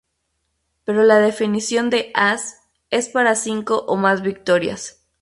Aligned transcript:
Pero 0.83 1.03
la 1.03 1.19
definición 1.19 1.91
de 1.91 2.09
"as" 2.15 2.59
es 2.89 3.07
para 3.09 3.35
cinco 3.35 3.85
o 3.87 3.97
más 3.97 4.23
victorias. 4.23 5.05